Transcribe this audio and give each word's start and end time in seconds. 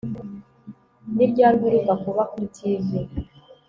Ni 1.15 1.25
ryari 1.31 1.55
uheruka 1.59 1.93
kuba 2.03 2.21
kuri 2.31 2.47
TV 2.57 2.85